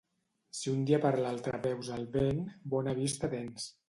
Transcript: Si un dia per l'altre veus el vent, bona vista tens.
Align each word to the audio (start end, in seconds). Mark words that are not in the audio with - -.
Si 0.59 0.69
un 0.71 0.79
dia 0.89 0.99
per 1.03 1.11
l'altre 1.19 1.59
veus 1.65 1.91
el 1.97 2.07
vent, 2.15 2.41
bona 2.75 2.95
vista 3.01 3.31
tens. 3.35 3.69